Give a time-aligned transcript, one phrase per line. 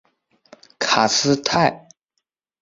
[0.79, 1.87] 卡斯泰。